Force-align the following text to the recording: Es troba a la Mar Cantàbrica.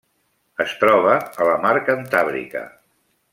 Es 0.63 0.71
troba 0.83 1.17
a 1.43 1.47
la 1.49 1.57
Mar 1.67 1.75
Cantàbrica. 1.91 2.65